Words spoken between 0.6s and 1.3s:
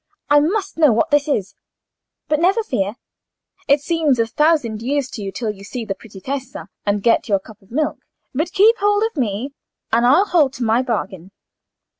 know what this